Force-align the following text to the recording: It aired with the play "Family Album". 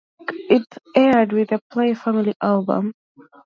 It 0.49 0.65
aired 0.95 1.31
with 1.31 1.49
the 1.49 1.61
play 1.71 1.93
"Family 1.93 2.33
Album". 2.41 2.95